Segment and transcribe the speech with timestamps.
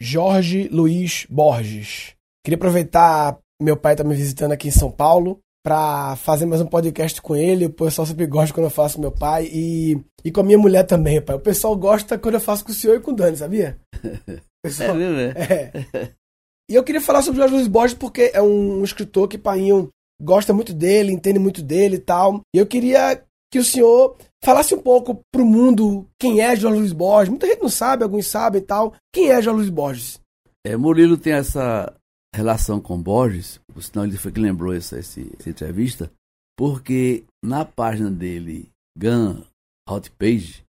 [0.00, 2.14] Jorge Luiz Borges.
[2.44, 6.66] Queria aproveitar, meu pai tá me visitando aqui em São Paulo, para fazer mais um
[6.66, 7.66] podcast com ele.
[7.66, 10.58] O pessoal sempre gosta quando eu faço com meu pai e, e com a minha
[10.58, 11.34] mulher também, pai.
[11.34, 13.76] O pessoal gosta quando eu faço com o senhor e com o Dani, sabia?
[14.62, 15.72] Pessoal, é mesmo, é?
[15.92, 16.10] é.
[16.70, 19.38] E eu queria falar sobre o Jorge Luiz Borges porque é um, um escritor que
[19.38, 19.88] Painho
[20.22, 22.42] gosta muito dele, entende muito dele e tal.
[22.54, 23.20] E eu queria
[23.50, 27.28] que o senhor falasse um pouco pro mundo quem é Jorge Luiz Borges.
[27.28, 28.94] Muita gente não sabe, alguns sabem e tal.
[29.12, 30.20] Quem é Jorge Luiz Borges?
[30.64, 31.94] É, Murilo tem essa
[32.34, 36.12] relação com Borges, por sinal ele foi que lembrou essa, essa, essa entrevista,
[36.58, 39.42] porque na página dele, Gun
[39.88, 40.62] Outpage,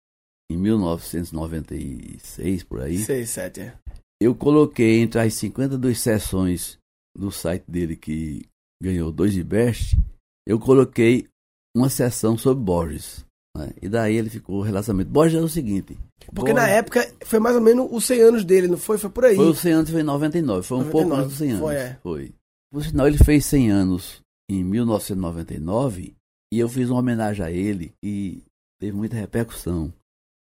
[0.50, 3.78] em 1996, por aí, 6, 7, é.
[4.22, 6.80] eu coloquei entre as 52 sessões
[7.18, 8.46] do site dele que
[8.82, 9.98] ganhou dois de best,
[10.48, 11.28] eu coloquei
[11.78, 13.26] uma sessão sobre Borges.
[13.56, 13.70] Né?
[13.82, 15.12] E daí ele ficou relacionamento.
[15.12, 15.98] Borges é o seguinte.
[16.34, 18.98] Porque Borges, na época foi mais ou menos os 100 anos dele, não foi?
[18.98, 19.36] Foi por aí.
[19.36, 20.68] Foi os 100 anos, foi em 99.
[20.68, 21.62] Foi um 99, pouco antes dos 100 anos.
[21.62, 22.00] foi, é.
[22.02, 22.34] Foi.
[22.72, 26.14] Por sinal, ele fez 100 anos em 1999
[26.54, 28.42] e eu fiz uma homenagem a ele e
[28.80, 29.94] teve muita repercussão.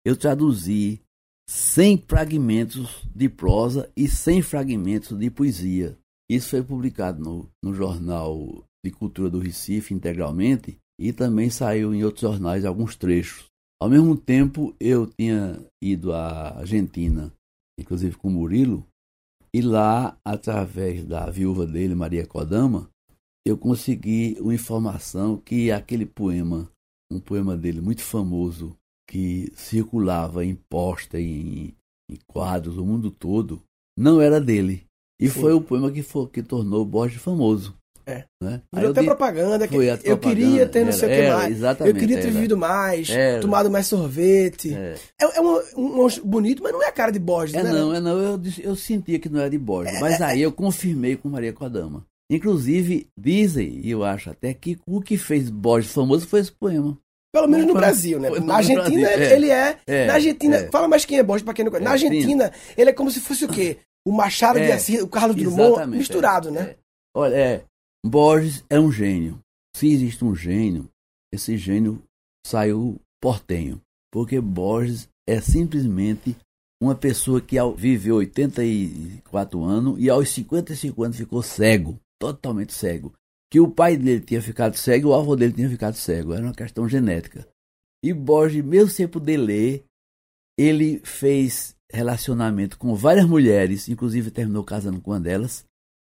[0.05, 1.01] Eu traduzi
[1.49, 5.97] 100 fragmentos de prosa e 100 fragmentos de poesia.
[6.29, 12.05] Isso foi publicado no, no Jornal de Cultura do Recife integralmente e também saiu em
[12.05, 13.47] outros jornais alguns trechos.
[13.81, 17.33] Ao mesmo tempo, eu tinha ido à Argentina,
[17.79, 18.87] inclusive com Murilo,
[19.55, 22.91] e lá, através da viúva dele, Maria Kodama,
[23.47, 26.71] eu consegui uma informação que aquele poema,
[27.11, 28.77] um poema dele muito famoso,
[29.09, 31.75] que circulava em posta, em,
[32.11, 33.63] em quadros do mundo todo,
[33.97, 34.85] não era dele.
[35.21, 35.41] E Sim.
[35.41, 37.75] foi o poema que, foi, que tornou Borges famoso.
[38.09, 38.25] É.
[38.41, 38.61] Né?
[38.73, 39.67] Virou eu até propaganda.
[39.67, 41.51] Que eu propaganda, queria ter não sei o que era, mais.
[41.51, 42.31] Eu exatamente, queria ter era.
[42.33, 43.41] vivido mais, Era.
[43.41, 44.73] tomado mais sorvete.
[44.75, 44.95] É.
[45.21, 47.73] É, é um, um monstro bonito, mas não é a cara de Borges, É né?
[47.73, 51.17] não, é não, eu, eu sentia que não era de Borges, mas aí eu confirmei
[51.17, 52.05] com Maria Kodama.
[52.31, 56.97] Inclusive, dizem, e eu acho até que o que fez Borges famoso foi esse poema.
[57.35, 58.31] Pelo menos no Foi- Brasil, né?
[58.31, 59.79] no Na Argentina ele, é.
[59.87, 60.03] é.
[60.05, 60.71] É, Na Argentina, é.
[60.71, 61.85] fala mais quem é Borges pra quem não conhece.
[61.85, 61.93] Na É.
[61.95, 63.79] Argentina, ele é como se fosse o quê?
[64.07, 66.61] O Machado de É, Assis, o Carlos Drummond misturado, é, né?
[66.71, 66.77] é.
[67.15, 67.63] Olha, é,
[68.09, 69.41] Borges é um gênio.
[69.75, 70.89] Se existe um gênio,
[71.35, 72.01] esse gênio
[72.47, 73.81] saiu portenho.
[74.13, 76.37] Porque Borges é simplesmente
[76.81, 83.13] uma pessoa que viveu 84 anos e aos 55 anos ficou cego, totalmente cego.
[83.51, 86.33] Que o pai dele tinha ficado cego o avô dele tinha ficado cego.
[86.33, 87.47] Era uma questão genética.
[88.05, 89.85] E Borges, mesmo sem poder ler,
[90.57, 95.65] ele fez relacionamento com várias mulheres, inclusive terminou casando com uma delas,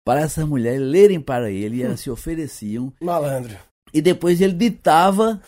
[0.07, 2.93] para essas mulheres lerem para ele e elas se ofereciam.
[3.01, 3.57] Malandro.
[3.93, 5.41] E depois ele ditava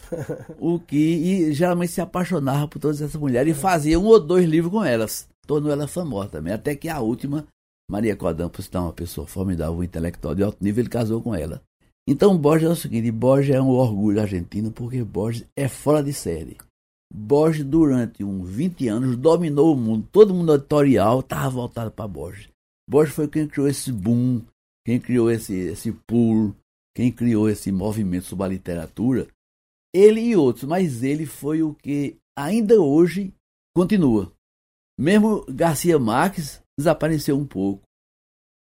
[0.60, 0.98] o que.
[0.98, 4.84] E geralmente se apaixonava por todas essas mulheres e fazia um ou dois livros com
[4.84, 5.30] elas.
[5.48, 6.52] Tornou ela famosa também.
[6.52, 7.48] Até que a última,
[7.90, 11.34] Maria Codam, por estar uma pessoa formidável, um intelectual de alto nível, ele casou com
[11.34, 11.62] ela.
[12.06, 16.12] Então Borges é o seguinte: Borges é um orgulho argentino porque Borges é fora de
[16.12, 16.58] série.
[17.10, 20.06] Borges, durante uns 20 anos, dominou o mundo.
[20.12, 22.50] Todo mundo editorial estava voltado para Borges.
[22.90, 24.42] Borges foi quem criou esse boom,
[24.84, 26.56] quem criou esse, esse pulo,
[26.96, 29.28] quem criou esse movimento sobre a literatura.
[29.94, 33.32] Ele e outros, mas ele foi o que ainda hoje
[33.76, 34.34] continua.
[35.00, 37.84] Mesmo Garcia Marques desapareceu um pouco.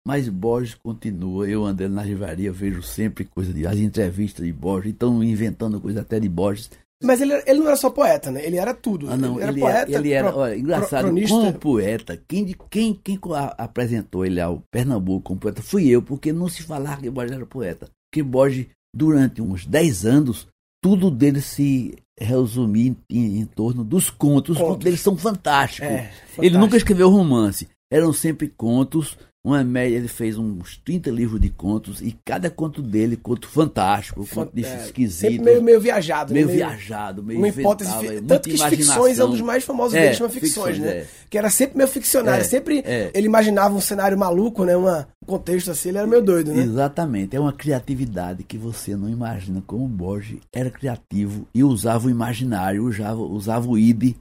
[0.07, 1.49] Mas Borges continua.
[1.49, 3.67] Eu andando na livraria, vejo sempre coisa de.
[3.67, 6.71] as entrevistas de Borges, estão inventando coisa até de Borges.
[7.03, 8.45] Mas ele, ele não era só poeta, né?
[8.45, 9.11] Ele era tudo.
[9.11, 9.79] Ah, não, ele era ele, poeta.
[9.79, 11.35] era, ele era, pro- olha, engraçado, cronista.
[11.35, 13.19] como poeta, quem, quem, quem
[13.59, 17.47] apresentou ele ao Pernambuco como poeta fui eu, porque não se falava que Borges era
[17.47, 17.89] poeta.
[18.11, 20.47] Porque Borges, durante uns 10 anos,
[20.83, 24.57] tudo dele se resumia em, em- torno dos contos.
[24.57, 24.85] Os Contos.
[24.85, 25.89] dele são fantásticos.
[25.91, 26.59] É, Ele fantástico.
[26.59, 27.69] nunca escreveu romance.
[27.93, 29.17] Eram sempre contos.
[29.45, 34.25] Uma média, ele fez uns 30 livros de contos e cada conto dele, conto fantástico,
[34.33, 36.33] conto de É, esquisito, meio, meio viajado.
[36.33, 36.53] meio né?
[36.55, 37.91] viajado, meio Uma hipótese.
[37.91, 40.77] inventava, muita Tanto que as ficções é um dos mais famosos É, dele, chama ficções,
[40.77, 40.99] ficções, né?
[40.99, 41.07] é.
[41.29, 42.41] Que era sempre meio ficcionário.
[42.43, 43.11] É, sempre é.
[43.13, 44.77] ele imaginava um cenário maluco, né?
[44.77, 46.63] Uma, um contexto assim, ele era meio doido, né?
[46.63, 52.11] Exatamente, é uma criatividade que você não imagina como Borges era criativo e usava o
[52.11, 54.15] imaginário, usava, usava o id.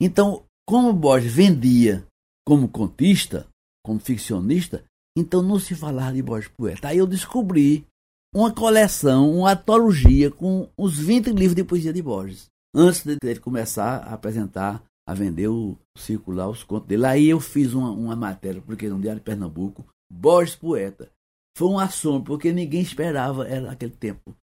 [0.00, 2.04] Então, como Borges vendia
[2.46, 3.46] como contista,
[3.86, 4.84] como ficcionista,
[5.16, 6.88] então não se falava de Borges poeta.
[6.88, 7.86] Aí eu descobri
[8.34, 12.48] uma coleção, uma antologia com uns 20 livros de poesia de Borges.
[12.74, 17.06] Antes de ele começar a apresentar, a vender, o, circular os contos dele.
[17.06, 21.08] Aí eu fiz uma, uma matéria, porque no Diário de Pernambuco, Borges poeta.
[21.56, 24.36] Foi um assombro, porque ninguém esperava, era naquele tempo.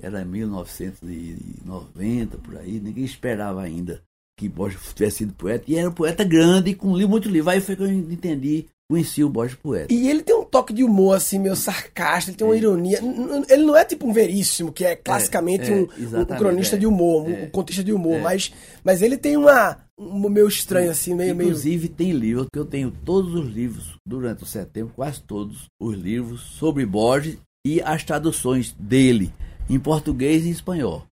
[0.00, 4.02] Era 1990, por aí, ninguém esperava ainda
[4.38, 5.66] que Borges tivesse sido poeta.
[5.68, 7.50] E era um poeta grande, com muito livro.
[7.50, 9.92] Aí foi que eu entendi conheci o Borges poeta.
[9.92, 12.58] E ele tem um toque de humor, assim, meio sarcástico, ele tem uma é.
[12.58, 13.00] ironia.
[13.48, 16.86] Ele não é tipo um veríssimo, que é classicamente é, é, um, um, cronista de
[16.86, 18.52] humor, um, um contista de humor, mas,
[18.84, 21.32] mas ele tem uma, um meio estranho, assim, meio.
[21.32, 21.94] Inclusive, meio...
[21.94, 26.40] tem livro, que eu tenho todos os livros, durante o setembro, quase todos os livros
[26.40, 29.32] sobre Borges e as traduções dele,
[29.68, 31.04] em português e em espanhol.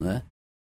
[0.00, 0.22] Né?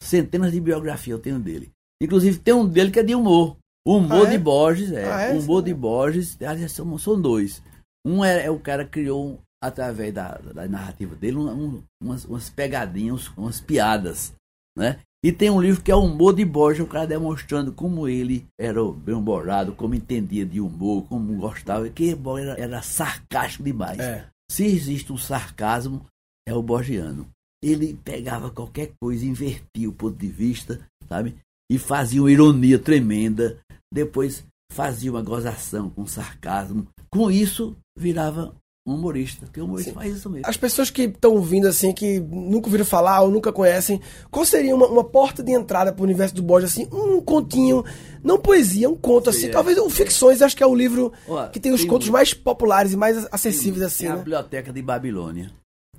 [0.02, 1.70] Centenas de biografias eu tenho dele.
[2.00, 3.56] Inclusive, tem um dele que é de humor.
[3.86, 4.30] O humor ah, é?
[4.30, 5.12] de Borges, é.
[5.12, 5.34] Ah, é?
[5.34, 7.62] O humor de Borges, aliás, são, são dois.
[8.06, 13.28] Um é, é, o cara criou, através da, da narrativa dele, um, umas, umas pegadinhas,
[13.36, 14.32] umas piadas,
[14.76, 15.00] né?
[15.24, 18.44] E tem um livro que é o humor de Borges, o cara demonstrando como ele
[18.58, 24.00] era bem-humorado, como entendia de humor, como gostava, que Borges era, era sarcástico demais.
[24.00, 24.26] É.
[24.50, 26.04] Se existe um sarcasmo,
[26.46, 27.28] é o borgiano.
[27.62, 31.36] Ele pegava qualquer coisa, invertia o ponto de vista, sabe?
[31.70, 33.60] E fazia uma ironia tremenda,
[33.92, 36.86] depois fazia uma gozação com sarcasmo.
[37.10, 38.54] Com isso, virava
[38.86, 39.96] um humorista, porque o humorista Sim.
[39.96, 40.48] faz isso mesmo.
[40.48, 44.00] As pessoas que estão ouvindo assim, que nunca ouviram falar ou nunca conhecem,
[44.30, 47.84] qual seria uma, uma porta de entrada para o universo do Borges, assim, um continho,
[48.24, 49.50] não poesia, um conto, Sim, assim, é.
[49.50, 51.12] talvez um ficções, acho que é o livro
[51.52, 54.04] que tem os contos mais populares e mais acessíveis, assim.
[54.04, 54.18] Tem a né?
[54.18, 55.52] Biblioteca de Babilônia.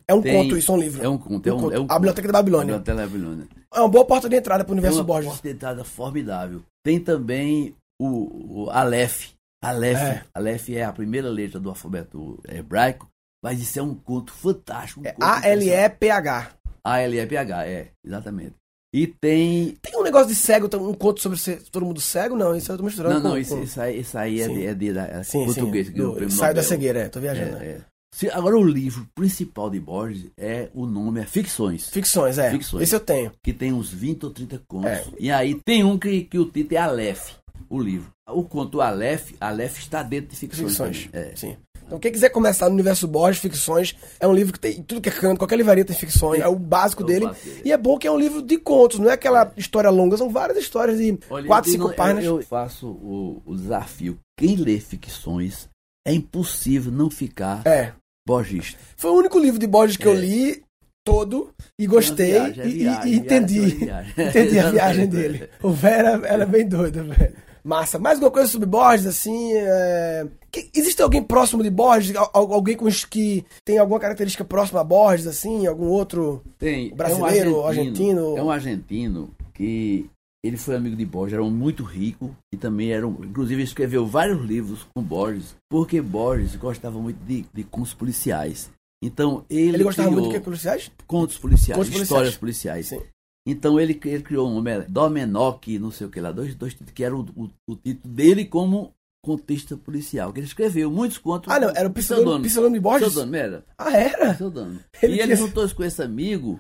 [0.06, 1.04] É um tem, conto isso, é um livro.
[1.04, 1.48] É um conto.
[1.48, 2.76] É um, É um a Biblioteca da Babilônia.
[2.76, 3.48] A Biblioteca da Babilônia.
[3.74, 5.30] É uma boa porta de entrada para o universo é uma Borges.
[5.30, 6.62] porta de entrada formidável.
[6.84, 7.74] Tem também
[8.06, 9.32] o, o Aleph.
[9.64, 10.02] Aleph.
[10.02, 10.24] É.
[10.34, 13.08] Aleph é a primeira letra do alfabeto hebraico,
[13.44, 15.02] mas isso é um conto fantástico.
[15.02, 16.52] Um é A-L-E-P-H.
[16.84, 18.56] A-L-E-P-H, é, exatamente.
[18.94, 19.76] E tem.
[19.82, 22.36] Tem um negócio de cego, um conto sobre ser, todo mundo cego?
[22.36, 23.16] Não, isso eu tô misturando.
[23.16, 23.64] Não, não, com, isso, com...
[23.64, 25.88] isso, aí, isso aí é de, é de, é sim, português.
[25.88, 27.58] Sim, do, sai da cegueira, é, tô viajando.
[27.58, 27.82] É, é.
[28.14, 31.90] Se, agora, o livro principal de Borges é o nome é Ficções.
[31.90, 32.52] Ficções, é.
[32.52, 32.84] Ficções.
[32.84, 33.32] Esse eu tenho.
[33.42, 34.92] Que tem uns 20 ou 30 contos.
[34.92, 35.06] É.
[35.20, 37.32] E aí tem um que, que o título é Aleph,
[37.70, 38.12] o livro.
[38.28, 40.70] O conto Aleph, Aleph está dentro de Ficções.
[40.70, 41.10] Ficções.
[41.14, 41.36] É.
[41.36, 41.58] Sim.
[41.86, 45.10] Então, quem quiser começar no universo Borges, ficções, é um livro que tem tudo que
[45.10, 47.26] é canto, qualquer livraria tem ficções, é o básico é o dele.
[47.26, 47.62] Básico.
[47.66, 50.30] E é bom que é um livro de contos, não é aquela história longa, são
[50.30, 52.26] várias histórias de Olha, quatro, cinco não, páginas.
[52.26, 54.18] Eu, eu faço o, o, desafio.
[54.38, 55.70] Quem lê ficções,
[56.08, 57.94] é impossível não ficar é.
[58.28, 58.80] Borgista.
[58.96, 60.12] Foi o único livro de Borges que é.
[60.12, 60.64] eu li
[61.06, 63.60] todo e gostei viagem, é viagem, e, e entendi.
[63.60, 65.50] Viagem, entendi a viagem dele.
[65.62, 67.36] O Vera, ela é bem doida, velho.
[67.64, 67.98] Massa.
[67.98, 69.54] Mais alguma coisa sobre Borges, assim?
[69.54, 70.28] É...
[70.52, 72.14] Que, existe alguém próximo de Borges?
[72.34, 75.66] Alguém com que tem alguma característica próxima a Borges, assim?
[75.66, 76.94] Algum outro tem.
[76.94, 78.38] brasileiro, é um argentino, argentino?
[78.38, 80.10] É um argentino que
[80.44, 84.06] ele foi amigo de Borges, era um muito rico e também era um, inclusive escreveu
[84.06, 88.70] vários livros com Borges, porque Borges gostava muito de, de contos policiais.
[89.02, 90.92] Então ele Ele gostava muito de que policiais?
[91.08, 92.90] Contos policiais, contos histórias policiais.
[92.90, 93.08] policiais.
[93.08, 93.13] Sim.
[93.46, 97.04] Então ele, ele criou um nome, Domenoc, não sei o que lá, dois, dois que
[97.04, 98.94] era o, o, o, título dele como
[99.24, 101.52] contista policial, que ele escreveu muitos contos.
[101.52, 103.10] Ah, não, era o pseudônimo de Borges?
[103.10, 103.66] Pseudônimo, era.
[103.78, 104.34] Ah, era?
[104.34, 104.80] Pseudônimo.
[105.02, 106.60] Ele e ele juntou-se com esse amigo,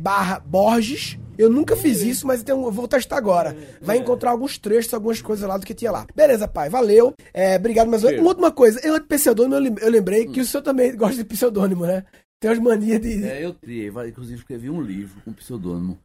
[0.00, 3.56] barra Borges, eu nunca fiz isso, mas então eu vou testar agora.
[3.82, 6.06] Vai encontrar alguns trechos, algumas coisas lá do que tinha lá.
[6.14, 7.12] Beleza, pai, valeu.
[7.32, 8.80] É, obrigado, mas uma última coisa.
[8.82, 12.04] Eu de pseudônimo, eu lembrei que o senhor também gosta de pseudônimo, né?
[12.44, 13.24] Tem as manias de.
[13.24, 15.98] É, eu criei, inclusive escrevi um livro com pseudônimo.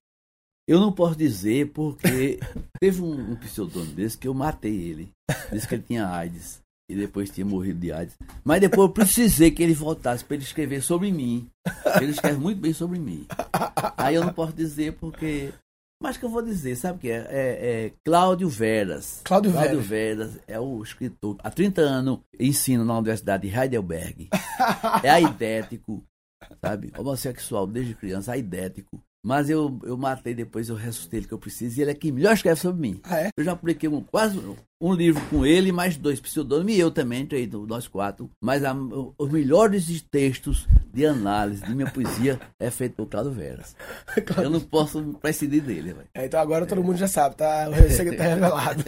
[0.66, 2.40] Eu não posso dizer porque
[2.80, 5.10] teve um, um pseudônimo desse que eu matei ele.
[5.52, 6.62] Disse que ele tinha AIDS.
[6.90, 8.16] E depois tinha morrido de AIDS.
[8.42, 11.46] Mas depois eu precisei que ele voltasse para ele escrever sobre mim.
[12.02, 13.28] Ele escreve muito bem sobre mim.
[13.98, 15.52] Aí eu não posso dizer porque.
[16.02, 17.28] Mas que eu vou dizer, sabe o que é?
[17.30, 19.20] É, é Cláudio Veras.
[19.26, 20.32] Cláudio, Cláudio Veras.
[20.36, 21.36] Veras é o escritor.
[21.44, 24.30] Há 30 anos ensina na Universidade de Heidelberg.
[25.04, 26.02] É aidético
[26.62, 26.92] sabe?
[26.98, 29.02] Homossexual desde criança, aidético.
[29.22, 32.12] Mas eu, eu matei depois, eu ressuscitei ele que eu preciso, e ele é quem
[32.12, 33.02] melhor escreve sobre mim.
[33.04, 33.30] Ah, é?
[33.36, 34.40] Eu já publiquei um, quase
[34.82, 38.30] um livro com ele, mais dois pseudônimos, e eu também, entrei, nós quatro.
[38.42, 38.74] Mas a,
[39.18, 43.76] os melhores textos de análise de minha poesia é feito por Claudio Veras.
[44.42, 45.96] Eu não posso prescindir dele.
[46.14, 47.70] É, então agora todo mundo já sabe, tá?
[47.70, 48.84] O segredo tá revelado.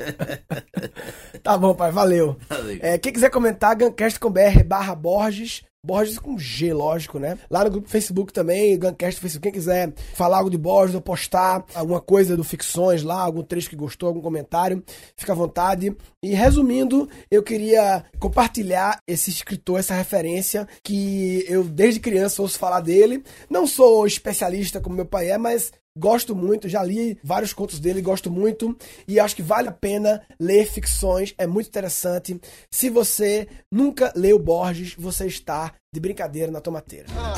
[1.44, 2.38] tá bom, pai, valeu.
[2.82, 7.39] É, quem quiser comentar, gancast com br barra Borges Borges com G, lógico, né?
[7.50, 11.65] Lá no grupo Facebook também, Guncast Facebook, quem quiser falar algo de Borges ou postar
[11.74, 14.84] alguma coisa do Ficções lá, algum trecho que gostou, algum comentário,
[15.18, 15.96] fica à vontade.
[16.22, 22.82] E resumindo, eu queria compartilhar esse escritor, essa referência, que eu desde criança ouço falar
[22.82, 23.24] dele.
[23.50, 28.01] Não sou especialista como meu pai é, mas Gosto muito, já li vários contos dele,
[28.01, 32.39] gosto muito e acho que vale a pena ler ficções, é muito interessante.
[32.71, 37.07] Se você nunca leu Borges, você está de brincadeira na tomateira.
[37.17, 37.33] Ah,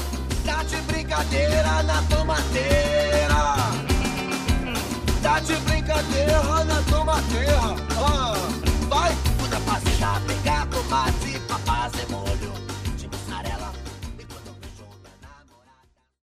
[0.45, 3.33] tá de brincadeira na tomateira.
[5.23, 7.59] Tá de brincadeira na tomateira.
[7.97, 8.33] Ah,
[8.87, 12.05] vai, puta passear, pegar tomate pra fazer